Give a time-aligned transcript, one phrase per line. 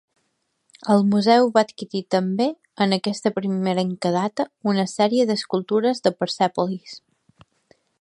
[0.93, 2.47] El museu va adquirir també,
[2.87, 7.01] en aquesta primerenca data, una sèrie d'escultures de Persèpolis.